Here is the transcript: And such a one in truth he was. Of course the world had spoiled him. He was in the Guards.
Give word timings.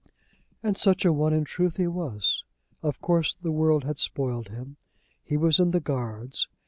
And 0.63 0.79
such 0.79 1.05
a 1.05 1.13
one 1.13 1.31
in 1.31 1.43
truth 1.45 1.75
he 1.77 1.85
was. 1.85 2.43
Of 2.81 3.01
course 3.01 3.35
the 3.35 3.51
world 3.51 3.83
had 3.83 3.99
spoiled 3.99 4.49
him. 4.49 4.77
He 5.23 5.37
was 5.37 5.59
in 5.59 5.69
the 5.69 5.79
Guards. 5.79 6.47